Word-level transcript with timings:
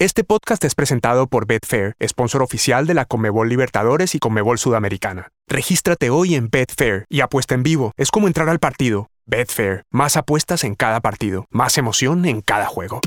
Este 0.00 0.22
podcast 0.22 0.64
es 0.64 0.76
presentado 0.76 1.26
por 1.26 1.48
Betfair, 1.48 1.96
sponsor 2.00 2.40
oficial 2.40 2.86
de 2.86 2.94
la 2.94 3.04
Comebol 3.04 3.48
Libertadores 3.48 4.14
y 4.14 4.20
Comebol 4.20 4.56
Sudamericana. 4.56 5.32
Regístrate 5.48 6.08
hoy 6.08 6.36
en 6.36 6.50
Betfair 6.50 7.04
y 7.08 7.18
apuesta 7.18 7.56
en 7.56 7.64
vivo. 7.64 7.90
Es 7.96 8.12
como 8.12 8.28
entrar 8.28 8.48
al 8.48 8.60
partido. 8.60 9.10
Betfair, 9.26 9.82
más 9.90 10.16
apuestas 10.16 10.62
en 10.62 10.76
cada 10.76 11.00
partido, 11.00 11.46
más 11.50 11.78
emoción 11.78 12.26
en 12.26 12.42
cada 12.42 12.66
juego. 12.66 13.00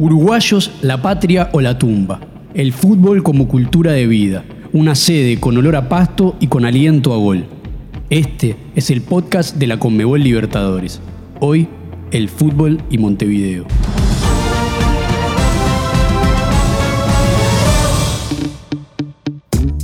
Uruguayos, 0.00 0.72
la 0.82 1.00
patria 1.00 1.50
o 1.52 1.60
la 1.60 1.78
tumba. 1.78 2.20
El 2.54 2.72
fútbol 2.72 3.22
como 3.22 3.46
cultura 3.46 3.92
de 3.92 4.08
vida. 4.08 4.44
Una 4.72 4.96
sede 4.96 5.38
con 5.38 5.56
olor 5.56 5.76
a 5.76 5.88
pasto 5.88 6.34
y 6.40 6.48
con 6.48 6.64
aliento 6.64 7.14
a 7.14 7.18
gol. 7.18 7.46
Este 8.10 8.56
es 8.74 8.90
el 8.90 9.02
podcast 9.02 9.58
de 9.58 9.68
la 9.68 9.78
Conmebol 9.78 10.24
Libertadores. 10.24 11.00
Hoy, 11.38 11.68
el 12.10 12.28
fútbol 12.28 12.82
y 12.90 12.98
Montevideo. 12.98 13.64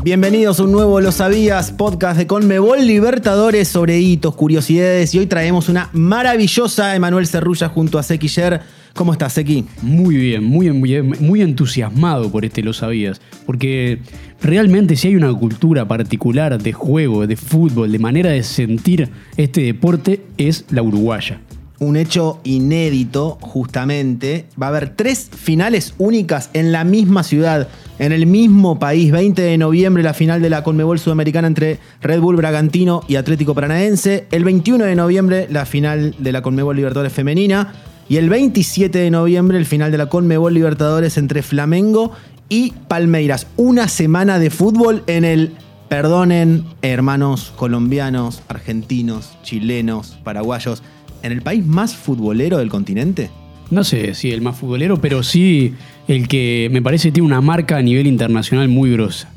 Bienvenidos 0.04 0.60
a 0.60 0.62
un 0.62 0.70
nuevo 0.70 1.00
Lo 1.00 1.10
Sabías, 1.10 1.72
podcast 1.72 2.16
de 2.16 2.28
Conmebol 2.28 2.86
Libertadores 2.86 3.66
sobre 3.66 3.98
hitos, 3.98 4.36
curiosidades 4.36 5.12
y 5.12 5.18
hoy 5.18 5.26
traemos 5.26 5.68
una 5.68 5.90
maravillosa 5.92 6.94
Emanuel 6.94 7.26
Cerrulla 7.26 7.68
junto 7.68 7.98
a 7.98 8.04
Seki 8.04 8.28
Yer. 8.28 8.60
¿Cómo 8.94 9.12
estás, 9.12 9.32
Seki? 9.32 9.64
Muy 9.82 10.16
bien, 10.16 10.44
muy, 10.44 10.70
muy, 10.70 11.02
muy 11.02 11.42
entusiasmado 11.42 12.30
por 12.30 12.44
este 12.44 12.62
Lo 12.62 12.72
Sabías, 12.72 13.20
porque 13.44 13.98
realmente 14.40 14.94
si 14.94 15.08
hay 15.08 15.16
una 15.16 15.34
cultura 15.34 15.88
particular 15.88 16.62
de 16.62 16.72
juego, 16.72 17.26
de 17.26 17.36
fútbol, 17.36 17.90
de 17.90 17.98
manera 17.98 18.30
de 18.30 18.44
sentir 18.44 19.08
este 19.36 19.62
deporte, 19.62 20.24
es 20.36 20.64
la 20.70 20.82
uruguaya 20.82 21.40
un 21.80 21.96
hecho 21.96 22.40
inédito, 22.44 23.38
justamente. 23.40 24.46
Va 24.60 24.66
a 24.66 24.70
haber 24.70 24.90
tres 24.96 25.30
finales 25.34 25.94
únicas 25.98 26.50
en 26.52 26.72
la 26.72 26.84
misma 26.84 27.22
ciudad, 27.22 27.68
en 27.98 28.12
el 28.12 28.26
mismo 28.26 28.78
país. 28.78 29.12
20 29.12 29.40
de 29.40 29.58
noviembre, 29.58 30.02
la 30.02 30.14
final 30.14 30.42
de 30.42 30.50
la 30.50 30.62
Conmebol 30.62 30.98
Sudamericana 30.98 31.46
entre 31.46 31.78
Red 32.00 32.20
Bull 32.20 32.36
Bragantino 32.36 33.02
y 33.06 33.16
Atlético 33.16 33.54
Paranaense. 33.54 34.26
El 34.30 34.44
21 34.44 34.84
de 34.84 34.94
noviembre, 34.94 35.46
la 35.50 35.66
final 35.66 36.14
de 36.18 36.32
la 36.32 36.42
Conmebol 36.42 36.76
Libertadores 36.76 37.12
Femenina. 37.12 37.74
Y 38.08 38.16
el 38.16 38.28
27 38.28 38.98
de 38.98 39.10
noviembre, 39.10 39.58
el 39.58 39.66
final 39.66 39.92
de 39.92 39.98
la 39.98 40.06
Conmebol 40.06 40.54
Libertadores 40.54 41.18
entre 41.18 41.42
Flamengo 41.42 42.12
y 42.48 42.72
Palmeiras. 42.88 43.46
Una 43.56 43.86
semana 43.86 44.38
de 44.38 44.50
fútbol 44.50 45.04
en 45.06 45.24
el 45.24 45.54
Perdonen, 45.88 46.64
hermanos 46.82 47.52
colombianos, 47.56 48.42
argentinos, 48.48 49.38
chilenos, 49.42 50.18
paraguayos 50.22 50.82
en 51.22 51.32
el 51.32 51.42
país 51.42 51.64
más 51.64 51.96
futbolero 51.96 52.58
del 52.58 52.68
continente? 52.68 53.30
No 53.70 53.84
sé 53.84 54.14
si 54.14 54.30
el 54.30 54.40
más 54.40 54.56
futbolero, 54.56 55.00
pero 55.00 55.22
sí 55.22 55.74
el 56.06 56.26
que 56.26 56.68
me 56.72 56.80
parece 56.80 57.12
tiene 57.12 57.26
una 57.26 57.40
marca 57.40 57.76
a 57.76 57.82
nivel 57.82 58.06
internacional 58.06 58.68
muy 58.68 58.90
grosa. 58.90 59.30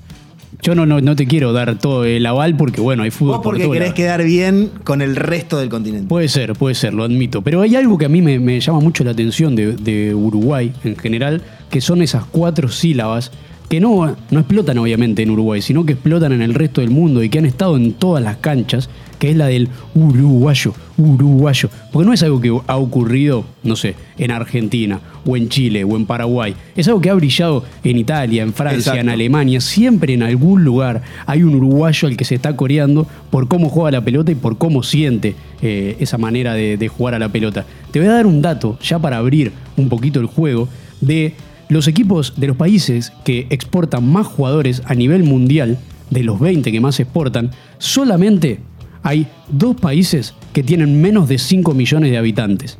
Yo 0.62 0.76
no, 0.76 0.86
no, 0.86 1.16
te 1.16 1.26
quiero 1.26 1.54
dar 1.54 1.80
todo 1.80 2.06
el 2.06 2.24
aval 2.26 2.56
porque, 2.56 2.82
bueno, 2.82 3.02
hay 3.02 3.10
fútbol. 3.10 3.38
Vos 3.38 3.44
porque 3.44 3.68
querés 3.70 3.94
quedar 3.94 4.24
bien 4.24 4.70
con 4.84 5.02
el 5.02 5.16
resto 5.16 5.58
del 5.58 5.70
continente. 5.70 6.08
Puede 6.08 6.28
ser, 6.28 6.54
puede 6.54 6.76
ser, 6.76 6.94
lo 6.94 7.04
admito. 7.04 7.42
Pero 7.42 7.62
hay 7.62 7.76
algo 7.76 7.98
que 7.98 8.06
a 8.06 8.10
mí 8.10 8.22
me, 8.22 8.60
llama 8.60 8.80
mucho 8.80 9.04
la 9.04 9.12
atención 9.12 9.56
de, 9.56 9.74
de, 9.74 10.14
Uruguay 10.14 10.72
en 10.84 10.96
general, 10.98 11.42
que 11.72 11.82
son 11.82 12.04
esas 12.04 12.26
cuatro 12.26 12.70
sílabas 12.70 13.32
que 13.72 13.80
no, 13.80 14.18
no 14.32 14.40
explotan 14.42 14.78
obviamente 14.80 15.24
en 15.24 15.32
Uruguay, 15.32 15.62
sino 15.62 15.86
que 15.86 15.94
explotan 15.94 16.34
en 16.34 16.42
el 16.42 16.54
resto 16.54 16.82
del 16.82 16.90
mundo 16.90 17.24
y 17.24 17.30
que 17.30 17.40
han 17.40 17.46
estado 17.46 17.78
en 17.78 17.94
todas 17.94 18.22
las 18.22 18.36
canchas 18.36 18.90
que 19.18 19.30
es 19.30 19.38
la 19.38 19.48
del 19.48 19.70
uruguayo, 19.96 20.74
uruguayo. 20.98 21.70
Porque 21.90 22.06
no 22.06 22.12
es 22.12 22.22
algo 22.22 22.42
que 22.42 22.54
ha 22.68 22.76
ocurrido, 22.76 23.46
no 23.64 23.78
sé, 23.78 23.96
en 24.18 24.32
Argentina, 24.32 25.00
o 25.26 25.38
en 25.38 25.48
Chile, 25.48 25.86
o 25.86 25.96
en 25.96 26.06
Paraguay. 26.06 26.54
Es 26.76 26.90
algo 26.90 27.00
que 27.00 27.12
ha 27.12 27.14
brillado 27.14 27.64
en 27.86 27.98
Italia, 27.98 28.44
en 28.44 28.52
Francia, 28.52 29.00
en 29.00 29.08
Alemania. 29.08 29.62
Siempre 29.62 30.16
en 30.16 30.24
algún 30.24 30.66
lugar 30.66 31.02
hay 31.26 31.44
un 31.44 31.56
uruguayo 31.56 32.10
al 32.10 32.18
que 32.18 32.26
se 32.26 32.36
está 32.36 32.58
coreando 32.58 33.08
por 33.30 33.48
cómo 33.48 33.70
juega 33.70 33.92
la 33.92 34.04
pelota 34.04 34.34
y 34.34 34.36
por 34.36 34.58
cómo 34.58 34.84
siente 34.84 35.36
eh, 35.62 35.96
esa 36.02 36.18
manera 36.18 36.56
de, 36.56 36.76
de 36.76 36.88
jugar 36.90 37.14
a 37.14 37.20
la 37.20 37.30
pelota. 37.30 37.66
Te 37.92 38.00
voy 38.00 38.10
a 38.10 38.14
dar 38.14 38.26
un 38.26 38.42
dato, 38.42 38.78
ya 38.82 39.00
para 39.00 39.16
abrir 39.16 39.54
un 39.78 39.88
poquito 39.88 40.20
el 40.20 40.26
juego, 40.26 40.68
de 41.00 41.36
los 41.72 41.88
equipos 41.88 42.34
de 42.36 42.48
los 42.48 42.58
países 42.58 43.14
que 43.24 43.48
exportan 43.50 44.06
más 44.06 44.28
jugadores 44.28 44.82
a 44.86 44.94
nivel 44.94 45.24
mundial, 45.24 45.80
de 46.10 46.22
los 46.22 46.38
20 46.38 46.70
que 46.70 46.82
más 46.82 47.00
exportan, 47.00 47.52
solamente 47.78 48.60
hay 49.04 49.26
dos 49.50 49.78
países 49.78 50.34
que 50.52 50.64
tienen 50.64 51.02
menos 51.02 51.30
de 51.30 51.38
5 51.38 51.74
millones 51.74 52.12
de 52.12 52.18
habitantes, 52.18 52.78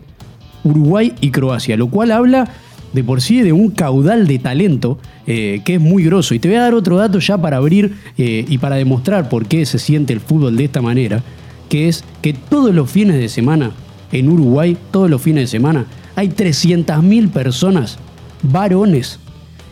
Uruguay 0.66 1.14
y 1.22 1.32
Croacia, 1.32 1.78
lo 1.78 1.88
cual 1.88 2.12
habla 2.12 2.50
de 2.92 3.02
por 3.02 3.22
sí 3.22 3.42
de 3.42 3.54
un 3.54 3.72
caudal 3.72 4.28
de 4.28 4.40
talento 4.40 5.00
eh, 5.26 5.62
que 5.64 5.76
es 5.76 5.80
muy 5.80 6.04
grosso. 6.04 6.34
Y 6.34 6.40
te 6.40 6.50
voy 6.50 6.58
a 6.58 6.64
dar 6.64 6.74
otro 6.74 6.98
dato 6.98 7.20
ya 7.20 7.38
para 7.38 7.58
abrir 7.58 7.96
eh, 8.18 8.44
y 8.46 8.58
para 8.58 8.76
demostrar 8.76 9.30
por 9.30 9.46
qué 9.46 9.66
se 9.66 9.80
siente 9.80 10.12
el 10.12 10.20
fútbol 10.20 10.58
de 10.58 10.66
esta 10.66 10.82
manera, 10.82 11.24
que 11.70 11.88
es 11.88 12.04
que 12.22 12.34
todos 12.34 12.76
los 12.76 12.92
fines 12.92 13.16
de 13.16 13.30
semana 13.30 13.72
en 14.12 14.28
Uruguay, 14.28 14.76
todos 14.92 15.10
los 15.10 15.22
fines 15.22 15.44
de 15.44 15.48
semana, 15.48 15.86
hay 16.18 16.28
300.000 16.28 17.30
personas, 17.30 17.98
varones, 18.44 19.20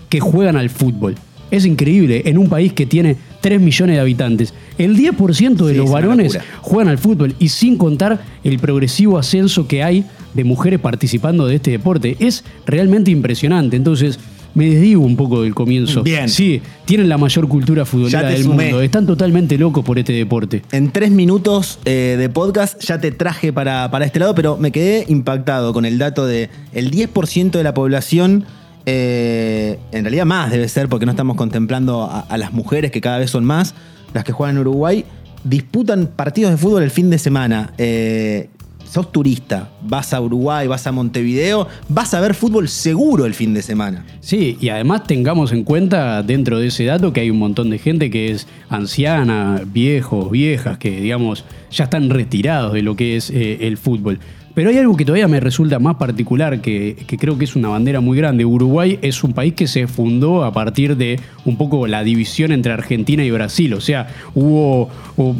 que 0.09 0.19
juegan 0.19 0.57
al 0.57 0.69
fútbol. 0.69 1.15
Es 1.51 1.65
increíble 1.65 2.23
en 2.25 2.37
un 2.37 2.47
país 2.47 2.73
que 2.73 2.85
tiene 2.85 3.15
3 3.41 3.59
millones 3.59 3.95
de 3.95 4.01
habitantes. 4.01 4.53
El 4.77 4.95
10% 4.95 5.65
de 5.65 5.73
los 5.73 5.89
varones 5.89 6.37
juegan 6.61 6.89
al 6.89 6.97
fútbol 6.97 7.35
y 7.39 7.49
sin 7.49 7.77
contar 7.77 8.21
el 8.43 8.59
progresivo 8.59 9.17
ascenso 9.17 9.67
que 9.67 9.83
hay 9.83 10.05
de 10.33 10.43
mujeres 10.43 10.79
participando 10.79 11.47
de 11.47 11.55
este 11.55 11.71
deporte. 11.71 12.17
Es 12.19 12.43
realmente 12.65 13.09
impresionante. 13.09 13.75
Entonces, 13.75 14.19
me 14.53 14.69
desdigo 14.69 15.01
un 15.01 15.15
poco 15.15 15.41
del 15.43 15.55
comienzo. 15.55 16.03
Bien. 16.03 16.29
Sí, 16.29 16.61
tienen 16.85 17.09
la 17.09 17.17
mayor 17.17 17.47
cultura 17.47 17.85
futbolera 17.85 18.29
del 18.29 18.45
mundo. 18.45 18.81
Están 18.81 19.05
totalmente 19.05 19.57
locos 19.57 19.83
por 19.83 19.97
este 19.99 20.13
deporte. 20.13 20.63
En 20.71 20.91
tres 20.91 21.11
minutos 21.11 21.79
eh, 21.85 22.15
de 22.17 22.29
podcast 22.29 22.81
ya 22.83 22.99
te 22.99 23.11
traje 23.11 23.53
para, 23.53 23.89
para 23.91 24.05
este 24.05 24.19
lado, 24.19 24.35
pero 24.35 24.57
me 24.57 24.71
quedé 24.71 25.05
impactado 25.07 25.73
con 25.73 25.85
el 25.85 25.97
dato 25.97 26.25
de 26.25 26.49
el 26.73 26.91
10% 26.91 27.51
de 27.51 27.63
la 27.63 27.73
población 27.73 28.45
eh, 28.85 29.79
en 29.91 30.03
realidad 30.03 30.25
más 30.25 30.51
debe 30.51 30.67
ser 30.67 30.89
porque 30.89 31.05
no 31.05 31.11
estamos 31.11 31.35
contemplando 31.35 32.09
a, 32.09 32.37
las 32.37 32.53
mujeres 32.53 32.91
que 32.91 33.01
cada 33.01 33.17
vez 33.17 33.31
son 33.31 33.45
más, 33.45 33.75
las 34.13 34.23
que 34.23 34.31
juegan 34.31 34.55
en 34.55 34.61
Uruguay, 34.61 35.05
disputan 35.43 36.07
partidos 36.07 36.51
de 36.51 36.57
fútbol 36.57 36.83
el 36.83 36.91
fin 36.91 37.09
de 37.09 37.19
semana. 37.19 37.73
Eh, 37.77 38.49
sos 38.89 39.11
turista, 39.11 39.69
vas 39.83 40.13
a 40.13 40.21
Uruguay, 40.21 40.67
vas 40.67 40.87
a 40.87 40.91
Montevideo, 40.91 41.67
vas 41.89 42.13
a 42.15 42.19
ver 42.21 42.33
fútbol 42.33 42.67
seguro 42.67 43.25
el 43.25 43.35
fin 43.35 43.53
de 43.53 43.61
semana. 43.61 44.03
Sí, 44.19 44.57
y 44.59 44.69
además 44.69 45.05
tengamos 45.05 45.51
en 45.51 45.63
cuenta 45.63 46.23
dentro 46.23 46.59
de 46.59 46.67
ese 46.67 46.85
dato 46.85 47.13
que 47.13 47.21
hay 47.21 47.29
un 47.29 47.37
montón 47.37 47.69
de 47.69 47.77
gente 47.77 48.09
que 48.09 48.31
es 48.31 48.47
anciana, 48.69 49.61
viejos, 49.65 50.31
viejas, 50.31 50.79
que 50.79 51.01
digamos 51.01 51.45
ya 51.69 51.83
están 51.83 52.09
retirados 52.09 52.73
de 52.73 52.81
lo 52.81 52.95
que 52.95 53.15
es 53.15 53.29
eh, 53.29 53.67
el 53.67 53.77
fútbol. 53.77 54.19
Pero 54.53 54.69
hay 54.69 54.77
algo 54.77 54.97
que 54.97 55.05
todavía 55.05 55.27
me 55.27 55.39
resulta 55.39 55.79
más 55.79 55.95
particular, 55.95 56.61
que, 56.61 56.95
creo 57.19 57.37
que 57.37 57.45
es 57.45 57.55
una 57.55 57.69
bandera 57.69 58.01
muy 58.01 58.17
grande. 58.17 58.45
Uruguay 58.45 58.99
es 59.01 59.23
un 59.23 59.33
país 59.33 59.53
que 59.53 59.67
se 59.67 59.87
fundó 59.87 60.43
a 60.43 60.51
partir 60.51 60.97
de 60.97 61.19
un 61.45 61.57
poco 61.57 61.87
la 61.87 62.03
división 62.03 62.51
entre 62.51 62.71
Argentina 62.71 63.23
y 63.23 63.31
Brasil. 63.31 63.73
O 63.73 63.81
sea, 63.81 64.07
hubo, 64.33 64.89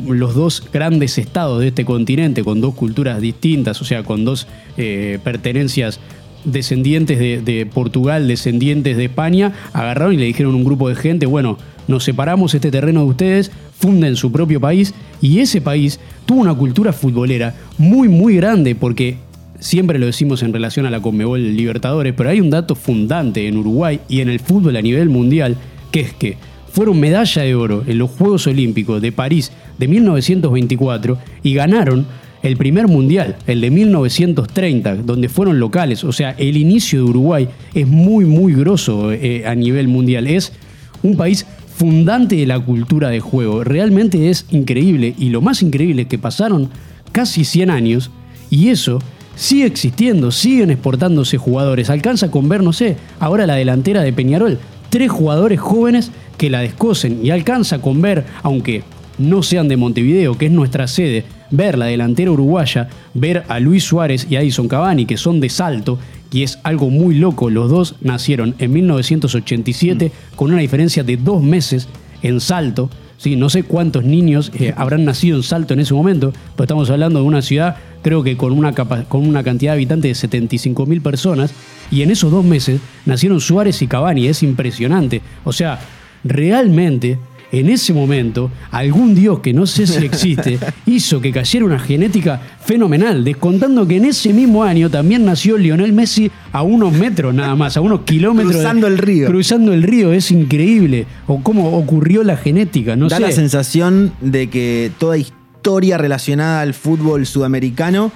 los 0.08 0.36
dos 0.36 0.70
grandes 0.72 1.18
estados 1.18 1.60
de 1.62 1.70
este 1.70 1.86
continente 1.86 2.44
con 2.44 2.62
dos 2.62 2.76
culturas 2.76 3.20
distintas, 3.22 3.82
o 3.82 3.86
sea, 3.86 4.04
con 4.04 4.26
dos 4.26 4.48
eh, 4.78 5.20
pertenencias 5.24 6.00
descendientes 6.46 7.20
de, 7.20 7.42
de, 7.42 7.66
Portugal, 7.66 8.28
descendientes 8.28 8.96
de 8.96 9.06
España, 9.06 9.54
agarraron 9.74 10.14
y 10.14 10.18
le 10.18 10.26
dijeron 10.26 10.54
a 10.54 10.58
un 10.58 10.64
grupo 10.64 10.88
de 10.88 10.96
gente, 10.96 11.26
bueno, 11.26 11.58
nos 11.90 12.04
separamos 12.04 12.54
este 12.54 12.72
terreno 12.72 13.02
de 13.02 13.08
ustedes, 13.08 13.52
funden 13.78 14.16
su 14.16 14.32
propio 14.32 14.62
país 14.62 14.94
y 15.22 15.40
ese 15.40 15.60
país 15.60 16.00
tuvo 16.26 16.42
una 16.42 16.54
cultura 16.54 16.94
futbolera 16.94 17.56
muy, 17.78 18.08
muy 18.08 18.36
grande 18.36 18.76
porque 18.76 19.18
siempre 19.60 19.98
lo 19.98 20.06
decimos 20.06 20.44
en 20.44 20.54
relación 20.54 20.86
a 20.86 20.92
la 20.92 21.02
Conmebol 21.02 21.56
Libertadores, 21.56 22.14
pero 22.16 22.30
hay 22.30 22.42
un 22.42 22.52
dato 22.52 22.76
fundante 22.76 23.48
en 23.48 23.58
Uruguay 23.58 24.00
y 24.08 24.22
en 24.22 24.30
el 24.30 24.40
fútbol 24.40 24.76
a 24.76 24.82
nivel 24.84 25.10
mundial, 25.10 25.58
que 25.92 26.02
es 26.02 26.14
que 26.14 26.38
fueron 26.72 27.00
medalla 27.00 27.42
de 27.42 27.56
oro 27.56 27.84
en 27.88 27.98
los 27.98 28.12
Juegos 28.12 28.46
Olímpicos 28.46 29.02
de 29.02 29.12
París 29.12 29.52
de 29.80 29.88
1924 29.88 31.18
y 31.42 31.56
ganaron 31.56 32.06
el 32.44 32.56
primer 32.56 32.88
mundial, 32.88 33.36
el 33.48 33.62
de 33.62 33.72
1930, 33.72 34.98
donde 34.98 35.28
fueron 35.28 35.60
locales. 35.60 36.04
O 36.04 36.12
sea, 36.12 36.36
el 36.38 36.56
inicio 36.56 37.00
de 37.00 37.10
Uruguay 37.10 37.50
es 37.74 37.88
muy, 37.88 38.26
muy 38.26 38.54
grosso 38.54 39.12
eh, 39.12 39.48
a 39.48 39.56
nivel 39.56 39.88
mundial. 39.88 40.28
Es 40.28 40.54
un 41.02 41.18
país 41.18 41.46
fundante 41.80 42.36
de 42.36 42.46
la 42.46 42.60
cultura 42.60 43.10
de 43.10 43.22
juego. 43.22 43.64
Realmente 43.64 44.30
es 44.30 44.46
increíble 44.50 45.16
y 45.18 45.30
lo 45.30 45.40
más 45.40 45.64
increíble 45.64 46.02
es 46.02 46.08
que 46.10 46.18
pasaron 46.18 46.70
casi 47.14 47.46
100 47.46 47.70
años 47.70 48.12
y 48.50 48.68
eso 48.68 49.00
sigue 49.36 49.66
existiendo, 49.66 50.32
siguen 50.32 50.72
exportándose 50.72 51.38
jugadores. 51.38 51.90
Alcanza 51.90 52.30
con 52.30 52.50
ver, 52.50 52.64
no 52.64 52.74
sé, 52.74 52.98
ahora 53.22 53.48
la 53.48 53.56
delantera 53.56 54.02
de 54.02 54.12
Peñarol, 54.12 54.60
tres 54.90 55.10
jugadores 55.10 55.62
jóvenes 55.62 56.12
que 56.38 56.50
la 56.50 56.60
descosen 56.60 57.22
y 57.24 57.30
alcanza 57.30 57.80
con 57.80 58.02
ver, 58.02 58.26
aunque 58.44 58.84
no 59.18 59.42
sean 59.42 59.70
de 59.70 59.78
Montevideo, 59.78 60.38
que 60.38 60.48
es 60.48 60.52
nuestra 60.52 60.86
sede, 60.86 61.24
ver 61.52 61.78
la 61.78 61.86
delantera 61.86 62.32
uruguaya, 62.32 62.90
ver 63.14 63.44
a 63.48 63.60
Luis 63.60 63.84
Suárez 63.84 64.28
y 64.30 64.36
a 64.36 64.42
Edison 64.42 64.68
Cavani, 64.68 65.06
que 65.06 65.18
son 65.18 65.40
de 65.40 65.50
salto, 65.50 66.00
y 66.32 66.44
es 66.44 66.60
algo 66.64 66.90
muy 66.90 67.16
loco. 67.16 67.50
Los 67.50 67.70
dos 67.70 67.96
nacieron 68.02 68.56
en 68.60 68.72
1987 68.72 70.12
con 70.36 70.52
una 70.52 70.62
diferencia 70.62 71.04
de 71.04 71.18
dos 71.18 71.42
meses 71.42 71.88
en 72.22 72.40
salto. 72.40 72.90
Sí, 73.18 73.36
no 73.36 73.50
sé 73.50 73.64
cuántos 73.64 74.06
niños 74.06 74.52
eh, 74.58 74.74
habrán 74.78 75.04
nacido 75.04 75.36
en 75.36 75.44
Salto 75.44 75.74
en 75.74 75.82
ese 75.82 75.94
momento, 75.94 76.32
pero 76.56 76.64
estamos 76.64 76.90
hablando 76.90 77.20
de 77.20 77.26
una 77.26 77.42
ciudad, 77.42 77.76
creo 78.02 78.24
que 78.24 78.38
con 78.38 78.54
una, 78.54 78.74
con 78.74 79.28
una 79.28 79.44
cantidad 79.44 79.74
de 79.74 79.76
habitantes 79.76 80.12
de 80.12 80.16
75 80.16 80.86
mil 80.86 81.02
personas, 81.02 81.52
y 81.92 82.02
en 82.02 82.12
esos 82.12 82.32
dos 82.32 82.46
meses 82.46 82.80
nacieron 83.06 83.42
Suárez 83.42 83.82
y 83.82 83.88
Cavani, 83.88 84.28
es 84.28 84.42
impresionante. 84.42 85.22
O 85.44 85.52
sea, 85.52 85.80
realmente 86.24 87.20
en 87.52 87.70
ese 87.70 87.94
momento, 87.94 88.52
algún 88.72 89.16
dios 89.16 89.40
que 89.40 89.54
no 89.54 89.66
sé 89.66 89.88
si 89.88 90.06
existe 90.06 90.60
hizo 90.86 91.20
que 91.22 91.32
cayera 91.32 91.66
una 91.66 91.80
genética 91.80 92.42
fenomenal, 92.64 93.24
descontando 93.24 93.88
que 93.88 93.98
en 93.98 94.06
ese 94.06 94.34
mismo 94.34 94.64
año 94.64 94.90
también 94.90 95.26
nació 95.26 95.58
Lionel 95.58 95.94
Messi 95.94 96.30
a 96.52 96.62
unos 96.62 96.94
metros 96.94 97.34
nada 97.34 97.56
más, 97.56 97.78
a 97.78 97.82
unos 97.82 98.02
kilómetros. 98.02 98.54
Cruzando 98.54 98.88
el 98.88 98.98
río. 98.98 99.28
Cruzando 99.28 99.74
el 99.74 99.84
río, 99.84 100.14
es 100.14 100.32
increíble. 100.32 101.06
O 101.28 101.42
cómo 101.42 101.78
ocurrió 101.78 102.24
la 102.24 102.38
genética, 102.38 102.96
no 102.96 103.08
da 103.08 103.20
la 103.20 103.32
sensación 103.32 104.14
de 104.22 104.50
que 104.50 104.92
toda 104.98 105.18
historia 105.18 105.98
relacionada 105.98 106.62
al 106.62 106.74
fútbol 106.74 107.26
sudamericano 107.26 108.12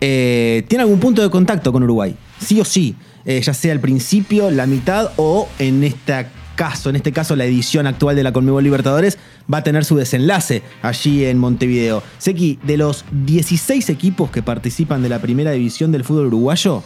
eh, 0.00 0.64
tiene 0.68 0.82
algún 0.82 1.00
punto 1.00 1.22
de 1.22 1.30
contacto 1.30 1.72
con 1.72 1.82
Uruguay. 1.82 2.14
Sí 2.38 2.60
o 2.60 2.64
sí. 2.64 2.94
Eh, 3.24 3.40
ya 3.40 3.54
sea 3.54 3.72
al 3.72 3.80
principio, 3.80 4.50
la 4.50 4.66
mitad 4.66 5.12
o 5.16 5.48
en 5.58 5.82
esta 5.82 6.28
caso, 6.54 6.90
en 6.90 6.96
este 6.96 7.12
caso 7.12 7.36
la 7.36 7.44
edición 7.44 7.86
actual 7.86 8.16
de 8.16 8.22
la 8.22 8.32
Conmebol 8.32 8.64
Libertadores, 8.64 9.18
va 9.52 9.58
a 9.58 9.64
tener 9.64 9.84
su 9.84 9.96
desenlace 9.96 10.62
allí 10.82 11.24
en 11.24 11.38
Montevideo. 11.38 12.02
Seki, 12.18 12.58
de 12.62 12.76
los 12.76 13.04
16 13.12 13.88
equipos 13.90 14.30
que 14.30 14.42
participan 14.42 15.02
de 15.02 15.08
la 15.08 15.20
primera 15.20 15.52
división 15.52 15.92
del 15.92 16.04
fútbol 16.04 16.26
uruguayo, 16.26 16.82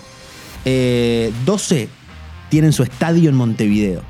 12 0.64 0.66
eh, 0.66 1.88
tienen 2.48 2.72
su 2.72 2.82
estadio 2.82 3.30
en 3.30 3.36
Montevideo. 3.36 4.02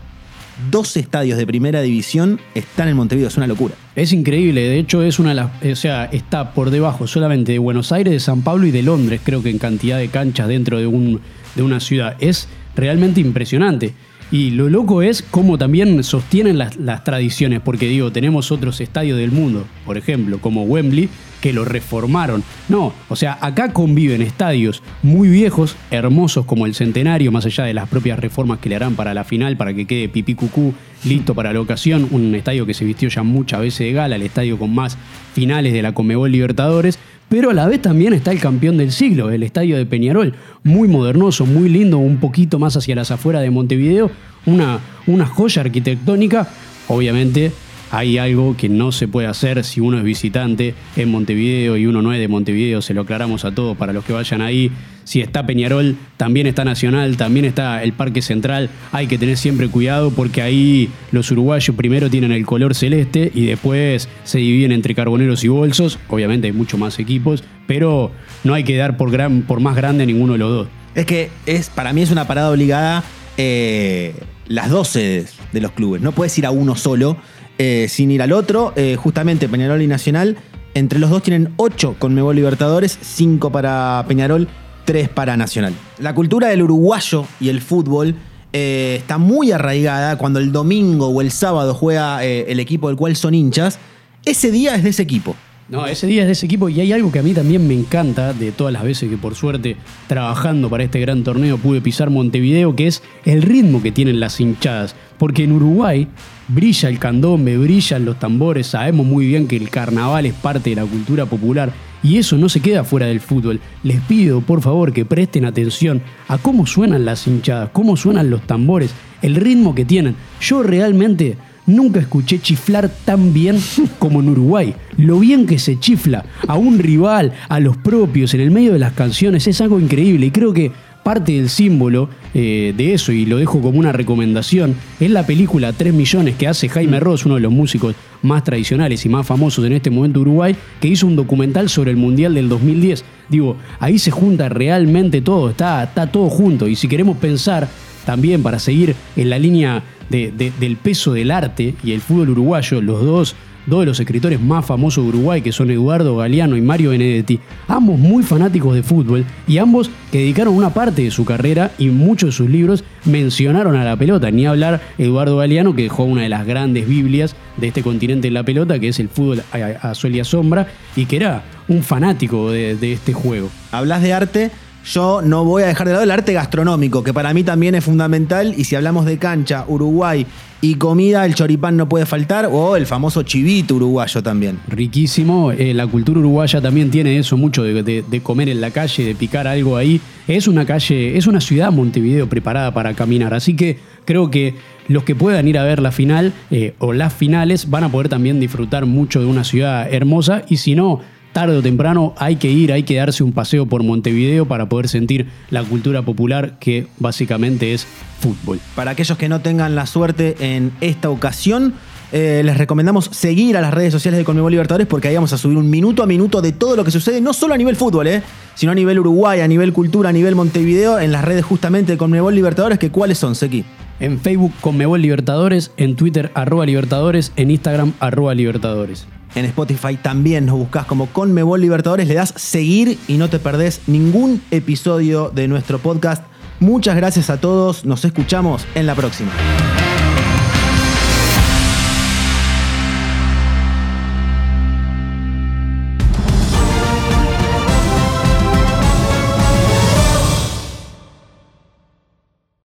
12 0.70 1.00
estadios 1.00 1.38
de 1.38 1.46
primera 1.46 1.80
división 1.82 2.40
están 2.54 2.88
en 2.88 2.96
Montevideo, 2.96 3.28
es 3.28 3.36
una 3.36 3.46
locura. 3.46 3.74
Es 3.94 4.12
increíble, 4.12 4.60
de 4.62 4.78
hecho 4.78 5.02
es 5.02 5.18
una 5.20 5.52
o 5.62 5.76
sea, 5.76 6.06
está 6.06 6.52
por 6.52 6.70
debajo 6.70 7.06
solamente 7.06 7.52
de 7.52 7.58
Buenos 7.58 7.92
Aires, 7.92 8.12
de 8.12 8.20
San 8.20 8.42
Pablo 8.42 8.66
y 8.66 8.72
de 8.72 8.82
Londres, 8.82 9.20
creo 9.22 9.42
que 9.42 9.50
en 9.50 9.58
cantidad 9.58 9.98
de 9.98 10.08
canchas 10.08 10.48
dentro 10.48 10.78
de, 10.78 10.86
un, 10.86 11.20
de 11.54 11.62
una 11.62 11.78
ciudad. 11.78 12.16
Es 12.18 12.48
realmente 12.74 13.20
impresionante. 13.20 13.94
Y 14.30 14.50
lo 14.50 14.68
loco 14.68 15.00
es 15.00 15.22
cómo 15.22 15.56
también 15.56 16.04
sostienen 16.04 16.58
las, 16.58 17.04
tradiciones, 17.04 17.60
porque 17.60 17.88
digo, 17.88 18.12
tenemos 18.12 18.52
otros 18.52 18.80
estadios 18.80 19.18
del 19.18 19.32
mundo, 19.32 19.66
por 19.86 19.96
ejemplo, 19.96 20.38
como 20.38 20.64
Wembley, 20.64 21.08
que 21.40 21.54
lo 21.54 21.64
reformaron. 21.64 22.42
No, 22.68 22.92
o 23.08 23.16
sea, 23.16 23.38
acá 23.40 23.72
conviven 23.72 24.20
estadios 24.20 24.82
muy 25.02 25.28
viejos, 25.28 25.76
hermosos 25.90 26.44
como 26.44 26.66
el 26.66 26.74
Centenario, 26.74 27.32
más 27.32 27.46
allá 27.46 27.64
de 27.64 27.72
las 27.72 27.88
propias 27.88 28.18
reformas 28.18 28.58
que 28.58 28.68
le 28.68 28.76
harán 28.76 28.96
para 28.96 29.14
la 29.14 29.24
final, 29.24 29.56
para 29.56 29.72
que 29.72 29.86
quede 29.86 30.10
pipí 30.10 30.34
cucú 30.34 30.74
listo 31.04 31.34
para 31.34 31.52
la 31.52 31.60
ocasión, 31.60 32.08
un 32.10 32.34
estadio 32.34 32.66
que 32.66 32.74
se 32.74 32.84
vistió 32.84 33.08
ya 33.08 33.22
muchas 33.22 33.60
veces 33.60 33.86
de 33.86 33.92
gala, 33.92 34.16
el 34.16 34.22
estadio 34.22 34.58
con 34.58 34.74
más 34.74 34.98
finales 35.32 35.72
de 35.72 35.80
la 35.80 35.92
Comebol 35.92 36.32
Libertadores, 36.32 36.98
pero 37.28 37.50
a 37.50 37.54
la 37.54 37.66
vez 37.66 37.82
también 37.82 38.12
está 38.14 38.32
el 38.32 38.40
campeón 38.40 38.76
del 38.78 38.92
siglo, 38.92 39.30
el 39.30 39.42
estadio 39.42 39.76
de 39.76 39.86
Peñarol, 39.86 40.34
muy 40.64 40.88
modernoso, 40.88 41.46
muy 41.46 41.68
lindo, 41.68 41.98
un 41.98 42.18
poquito 42.18 42.58
más 42.58 42.76
hacia 42.76 42.94
las 42.94 43.10
afueras 43.10 43.42
de 43.42 43.50
Montevideo, 43.50 44.10
una, 44.46 44.80
una 45.06 45.26
joya 45.26 45.62
arquitectónica, 45.62 46.48
obviamente 46.88 47.52
hay 47.90 48.18
algo 48.18 48.56
que 48.56 48.68
no 48.68 48.92
se 48.92 49.08
puede 49.08 49.26
hacer 49.26 49.64
si 49.64 49.80
uno 49.80 49.98
es 49.98 50.04
visitante 50.04 50.74
en 50.96 51.10
Montevideo 51.10 51.76
y 51.76 51.86
uno 51.86 52.02
no 52.02 52.12
es 52.12 52.20
de 52.20 52.28
Montevideo, 52.28 52.82
se 52.82 52.94
lo 52.94 53.02
aclaramos 53.02 53.44
a 53.44 53.52
todos 53.52 53.76
para 53.76 53.92
los 53.92 54.04
que 54.04 54.12
vayan 54.12 54.40
ahí. 54.40 54.70
Si 55.04 55.22
está 55.22 55.46
Peñarol, 55.46 55.96
también 56.18 56.46
está 56.46 56.64
Nacional, 56.64 57.16
también 57.16 57.46
está 57.46 57.82
el 57.82 57.94
Parque 57.94 58.20
Central. 58.20 58.68
Hay 58.92 59.06
que 59.06 59.16
tener 59.16 59.38
siempre 59.38 59.68
cuidado 59.68 60.10
porque 60.10 60.42
ahí 60.42 60.90
los 61.12 61.30
uruguayos 61.30 61.74
primero 61.76 62.10
tienen 62.10 62.30
el 62.30 62.44
color 62.44 62.74
celeste 62.74 63.32
y 63.34 63.46
después 63.46 64.06
se 64.24 64.38
dividen 64.38 64.72
entre 64.72 64.94
carboneros 64.94 65.44
y 65.44 65.48
bolsos. 65.48 65.98
Obviamente 66.08 66.48
hay 66.48 66.52
muchos 66.52 66.78
más 66.78 66.98
equipos, 66.98 67.42
pero 67.66 68.10
no 68.44 68.52
hay 68.52 68.64
que 68.64 68.76
dar 68.76 68.98
por 68.98 69.60
más 69.60 69.76
grande 69.76 70.04
ninguno 70.04 70.34
de 70.34 70.38
los 70.38 70.50
dos. 70.50 70.68
Es 70.94 71.06
que 71.06 71.30
es, 71.46 71.70
para 71.70 71.92
mí 71.94 72.02
es 72.02 72.10
una 72.10 72.26
parada 72.26 72.50
obligada 72.50 73.02
eh, 73.38 74.14
las 74.48 74.68
dos 74.68 74.88
sedes 74.88 75.34
de 75.52 75.60
los 75.60 75.72
clubes. 75.72 76.02
No 76.02 76.12
puedes 76.12 76.36
ir 76.38 76.44
a 76.44 76.50
uno 76.50 76.74
solo 76.76 77.16
eh, 77.58 77.86
sin 77.88 78.10
ir 78.10 78.22
al 78.22 78.32
otro. 78.32 78.72
Eh, 78.76 78.96
justamente 78.96 79.48
Peñarol 79.48 79.82
y 79.82 79.86
Nacional, 79.86 80.36
entre 80.74 80.98
los 80.98 81.10
dos 81.10 81.22
tienen 81.22 81.52
8 81.56 81.96
con 81.98 82.14
Mebol 82.14 82.36
Libertadores, 82.36 82.98
5 83.00 83.50
para 83.50 84.04
Peñarol, 84.08 84.48
3 84.84 85.08
para 85.08 85.36
Nacional. 85.36 85.74
La 85.98 86.14
cultura 86.14 86.48
del 86.48 86.62
uruguayo 86.62 87.24
y 87.40 87.48
el 87.48 87.60
fútbol 87.60 88.14
eh, 88.52 88.96
está 88.98 89.18
muy 89.18 89.52
arraigada 89.52 90.16
cuando 90.16 90.38
el 90.38 90.52
domingo 90.52 91.08
o 91.08 91.20
el 91.20 91.30
sábado 91.30 91.74
juega 91.74 92.24
el 92.24 92.60
equipo 92.60 92.88
del 92.88 92.96
cual 92.96 93.16
son 93.16 93.34
hinchas. 93.34 93.78
Ese 94.24 94.50
día 94.50 94.74
es 94.74 94.82
de 94.82 94.90
ese 94.90 95.02
equipo. 95.02 95.36
No, 95.70 95.86
ese 95.86 96.06
día 96.06 96.22
es 96.22 96.28
de 96.28 96.32
ese 96.32 96.46
equipo 96.46 96.70
y 96.70 96.80
hay 96.80 96.94
algo 96.94 97.12
que 97.12 97.18
a 97.18 97.22
mí 97.22 97.34
también 97.34 97.68
me 97.68 97.74
encanta 97.74 98.32
de 98.32 98.52
todas 98.52 98.72
las 98.72 98.82
veces 98.82 99.10
que 99.10 99.18
por 99.18 99.34
suerte 99.34 99.76
trabajando 100.06 100.70
para 100.70 100.84
este 100.84 100.98
gran 100.98 101.22
torneo 101.22 101.58
pude 101.58 101.82
pisar 101.82 102.08
Montevideo, 102.08 102.74
que 102.74 102.86
es 102.86 103.02
el 103.26 103.42
ritmo 103.42 103.82
que 103.82 103.92
tienen 103.92 104.18
las 104.18 104.40
hinchadas. 104.40 104.96
Porque 105.18 105.44
en 105.44 105.52
Uruguay 105.52 106.08
brilla 106.48 106.88
el 106.88 106.98
candombe, 106.98 107.58
brillan 107.58 108.06
los 108.06 108.18
tambores, 108.18 108.68
sabemos 108.68 109.04
muy 109.04 109.26
bien 109.26 109.46
que 109.46 109.56
el 109.56 109.68
carnaval 109.68 110.24
es 110.24 110.32
parte 110.32 110.70
de 110.70 110.76
la 110.76 110.86
cultura 110.86 111.26
popular 111.26 111.70
y 112.02 112.16
eso 112.16 112.38
no 112.38 112.48
se 112.48 112.60
queda 112.60 112.82
fuera 112.82 113.04
del 113.04 113.20
fútbol. 113.20 113.60
Les 113.82 114.00
pido 114.00 114.40
por 114.40 114.62
favor 114.62 114.94
que 114.94 115.04
presten 115.04 115.44
atención 115.44 116.00
a 116.28 116.38
cómo 116.38 116.66
suenan 116.66 117.04
las 117.04 117.26
hinchadas, 117.26 117.68
cómo 117.74 117.98
suenan 117.98 118.30
los 118.30 118.40
tambores, 118.46 118.94
el 119.20 119.34
ritmo 119.34 119.74
que 119.74 119.84
tienen. 119.84 120.16
Yo 120.40 120.62
realmente 120.62 121.36
nunca 121.68 122.00
escuché 122.00 122.40
chiflar 122.40 122.90
tan 123.04 123.32
bien 123.32 123.58
como 124.00 124.20
en 124.20 124.30
Uruguay. 124.30 124.74
Lo 124.96 125.20
bien 125.20 125.46
que 125.46 125.58
se 125.58 125.78
chifla 125.78 126.24
a 126.48 126.56
un 126.56 126.78
rival, 126.78 127.32
a 127.48 127.60
los 127.60 127.76
propios, 127.76 128.34
en 128.34 128.40
el 128.40 128.50
medio 128.50 128.72
de 128.72 128.80
las 128.80 128.94
canciones, 128.94 129.46
es 129.46 129.60
algo 129.60 129.78
increíble 129.78 130.26
y 130.26 130.30
creo 130.30 130.52
que 130.52 130.72
parte 131.08 131.32
del 131.32 131.48
símbolo 131.48 132.10
eh, 132.34 132.74
de 132.76 132.92
eso, 132.92 133.12
y 133.12 133.24
lo 133.24 133.38
dejo 133.38 133.62
como 133.62 133.78
una 133.78 133.92
recomendación, 133.92 134.74
es 135.00 135.10
la 135.10 135.24
película 135.24 135.72
3 135.72 135.94
millones 135.94 136.34
que 136.36 136.46
hace 136.46 136.68
Jaime 136.68 136.98
mm. 136.98 137.02
Ross, 137.02 137.24
uno 137.24 137.36
de 137.36 137.40
los 137.40 137.52
músicos 137.52 137.94
más 138.20 138.44
tradicionales 138.44 139.06
y 139.06 139.08
más 139.08 139.26
famosos 139.26 139.64
en 139.64 139.72
este 139.72 139.88
momento 139.88 140.20
Uruguay, 140.20 140.54
que 140.80 140.88
hizo 140.88 141.06
un 141.06 141.16
documental 141.16 141.70
sobre 141.70 141.92
el 141.92 141.96
Mundial 141.96 142.34
del 142.34 142.50
2010. 142.50 143.04
Digo, 143.30 143.56
ahí 143.80 143.98
se 143.98 144.10
junta 144.10 144.50
realmente 144.50 145.22
todo, 145.22 145.48
está, 145.50 145.84
está 145.84 146.12
todo 146.12 146.28
junto, 146.28 146.68
y 146.68 146.76
si 146.76 146.88
queremos 146.88 147.16
pensar 147.16 147.68
también 148.08 148.42
para 148.42 148.58
seguir 148.58 148.96
en 149.16 149.28
la 149.28 149.38
línea 149.38 149.82
del 150.08 150.78
peso 150.82 151.12
del 151.12 151.30
arte 151.30 151.74
y 151.84 151.92
el 151.92 152.00
fútbol 152.00 152.30
uruguayo, 152.30 152.80
los 152.80 153.04
dos 153.04 153.36
dos 153.66 153.80
de 153.80 153.84
los 153.84 154.00
escritores 154.00 154.40
más 154.40 154.64
famosos 154.64 155.04
de 155.04 155.10
Uruguay, 155.10 155.42
que 155.42 155.52
son 155.52 155.70
Eduardo 155.70 156.16
Galeano 156.16 156.56
y 156.56 156.62
Mario 156.62 156.88
Benedetti, 156.88 157.38
ambos 157.66 157.98
muy 157.98 158.22
fanáticos 158.22 158.74
de 158.74 158.82
fútbol 158.82 159.26
y 159.46 159.58
ambos 159.58 159.90
que 160.10 160.20
dedicaron 160.20 160.54
una 160.54 160.72
parte 160.72 161.02
de 161.02 161.10
su 161.10 161.26
carrera 161.26 161.70
y 161.76 161.90
muchos 161.90 162.30
de 162.30 162.32
sus 162.32 162.48
libros 162.48 162.82
mencionaron 163.04 163.76
a 163.76 163.84
la 163.84 163.94
pelota. 163.94 164.30
Ni 164.30 164.46
hablar 164.46 164.80
Eduardo 164.96 165.36
Galeano, 165.36 165.74
que 165.74 165.82
dejó 165.82 166.04
una 166.04 166.22
de 166.22 166.30
las 166.30 166.46
grandes 166.46 166.88
Biblias 166.88 167.36
de 167.58 167.68
este 167.68 167.82
continente 167.82 168.28
en 168.28 168.32
la 168.32 168.42
pelota, 168.42 168.78
que 168.78 168.88
es 168.88 168.98
el 169.00 169.10
fútbol 169.10 169.42
a, 169.52 169.94
sol 169.94 170.16
y 170.16 170.20
a 170.20 170.24
sombra, 170.24 170.66
y 170.96 171.04
que 171.04 171.16
era 171.16 171.42
un 171.68 171.82
fanático 171.82 172.50
de, 172.50 172.74
de 172.74 172.94
este 172.94 173.12
juego. 173.12 173.50
Hablas 173.70 174.00
de 174.00 174.14
arte 174.14 174.50
yo 174.84 175.20
no 175.22 175.44
voy 175.44 175.62
a 175.62 175.66
dejar 175.66 175.86
de 175.86 175.92
lado 175.92 176.04
el 176.04 176.10
arte 176.10 176.32
gastronómico, 176.32 177.02
que 177.04 177.12
para 177.12 177.34
mí 177.34 177.42
también 177.44 177.74
es 177.74 177.84
fundamental. 177.84 178.54
Y 178.56 178.64
si 178.64 178.76
hablamos 178.76 179.04
de 179.04 179.18
cancha, 179.18 179.64
Uruguay 179.68 180.26
y 180.60 180.74
comida, 180.74 181.24
el 181.24 181.34
choripán 181.34 181.76
no 181.76 181.88
puede 181.88 182.04
faltar, 182.04 182.48
o 182.50 182.74
el 182.74 182.86
famoso 182.86 183.22
chivito 183.22 183.76
uruguayo 183.76 184.22
también. 184.22 184.58
Riquísimo. 184.66 185.52
Eh, 185.52 185.72
la 185.72 185.86
cultura 185.86 186.18
uruguaya 186.18 186.60
también 186.60 186.90
tiene 186.90 187.16
eso 187.18 187.36
mucho 187.36 187.62
de, 187.62 188.20
comer 188.22 188.48
en 188.48 188.60
la 188.60 188.70
calle, 188.70 189.04
de 189.04 189.14
picar 189.14 189.46
algo 189.46 189.76
ahí. 189.76 190.00
Es 190.26 190.48
una 190.48 190.64
calle, 190.66 191.16
es 191.16 191.26
una 191.26 191.40
ciudad 191.40 191.70
Montevideo 191.70 192.28
preparada 192.28 192.72
para 192.72 192.94
caminar. 192.94 193.34
Así 193.34 193.54
que 193.54 193.78
creo 194.04 194.30
que 194.30 194.54
los 194.88 195.04
que 195.04 195.14
puedan 195.14 195.46
ir 195.46 195.58
a 195.58 195.64
ver 195.64 195.80
la 195.80 195.92
final 195.92 196.32
eh, 196.50 196.74
o 196.78 196.92
las 196.92 197.12
finales 197.12 197.70
van 197.70 197.84
a 197.84 197.88
poder 197.90 198.08
también 198.08 198.40
disfrutar 198.40 198.86
mucho 198.86 199.20
de 199.20 199.26
una 199.26 199.44
ciudad 199.44 199.92
hermosa. 199.92 200.42
Y 200.48 200.56
si 200.56 200.74
no, 200.74 201.00
tarde 201.38 201.56
o 201.56 201.62
temprano 201.62 202.14
hay 202.16 202.34
que 202.34 202.50
ir, 202.50 202.72
hay 202.72 202.82
que 202.82 202.96
darse 202.96 203.22
un 203.22 203.30
paseo 203.30 203.64
por 203.64 203.84
Montevideo 203.84 204.46
para 204.46 204.68
poder 204.68 204.88
sentir 204.88 205.28
la 205.50 205.62
cultura 205.62 206.02
popular 206.02 206.58
que 206.58 206.88
básicamente 206.98 207.74
es 207.74 207.86
fútbol. 208.18 208.58
Para 208.74 208.90
aquellos 208.90 209.16
que 209.16 209.28
no 209.28 209.40
tengan 209.40 209.76
la 209.76 209.86
suerte 209.86 210.34
en 210.40 210.72
esta 210.80 211.10
ocasión, 211.10 211.74
eh, 212.10 212.42
les 212.44 212.58
recomendamos 212.58 213.04
seguir 213.12 213.56
a 213.56 213.60
las 213.60 213.72
redes 213.72 213.92
sociales 213.92 214.18
de 214.18 214.24
Conmebol 214.24 214.50
Libertadores 214.50 214.88
porque 214.88 215.06
ahí 215.06 215.14
vamos 215.14 215.32
a 215.32 215.38
subir 215.38 215.56
un 215.56 215.70
minuto 215.70 216.02
a 216.02 216.06
minuto 216.06 216.42
de 216.42 216.50
todo 216.50 216.74
lo 216.74 216.82
que 216.82 216.90
sucede, 216.90 217.20
no 217.20 217.32
solo 217.32 217.54
a 217.54 217.56
nivel 217.56 217.76
fútbol, 217.76 218.08
eh, 218.08 218.20
sino 218.56 218.72
a 218.72 218.74
nivel 218.74 218.98
Uruguay, 218.98 219.38
a 219.38 219.46
nivel 219.46 219.72
cultura, 219.72 220.08
a 220.08 220.12
nivel 220.12 220.34
Montevideo, 220.34 220.98
en 220.98 221.12
las 221.12 221.24
redes 221.24 221.44
justamente 221.44 221.92
de 221.92 221.98
Conmebol 221.98 222.34
Libertadores, 222.34 222.80
que 222.80 222.90
cuáles 222.90 223.18
son, 223.18 223.36
Sequi. 223.36 223.64
En 224.00 224.18
Facebook 224.18 224.52
Conmebol 224.60 225.00
Libertadores, 225.00 225.70
en 225.76 225.94
Twitter 225.94 226.32
arroba 226.34 226.66
Libertadores, 226.66 227.30
en 227.36 227.52
Instagram 227.52 227.92
arroba 228.00 228.34
Libertadores. 228.34 229.06
En 229.34 229.44
Spotify 229.44 229.96
también 229.96 230.46
nos 230.46 230.58
buscas 230.58 230.86
como 230.86 231.06
Conmebol 231.06 231.60
Libertadores, 231.60 232.08
le 232.08 232.14
das 232.14 232.34
seguir 232.36 232.98
y 233.08 233.14
no 233.14 233.28
te 233.28 233.38
perdés 233.38 233.82
ningún 233.86 234.42
episodio 234.50 235.30
de 235.30 235.48
nuestro 235.48 235.78
podcast. 235.78 236.22
Muchas 236.60 236.96
gracias 236.96 237.30
a 237.30 237.40
todos, 237.40 237.84
nos 237.84 238.04
escuchamos 238.04 238.66
en 238.74 238.86
la 238.86 238.94
próxima. 238.94 239.30